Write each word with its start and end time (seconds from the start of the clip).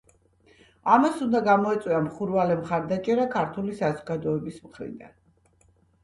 ამას 0.93 1.17
უნდა 1.25 1.41
გამოეწვია 1.47 1.99
მხურვალე 2.05 2.55
მხარდაჭერა 2.61 3.25
ქართული 3.35 3.75
საზოგადოების 3.81 4.57
მხრიდან. 4.63 5.13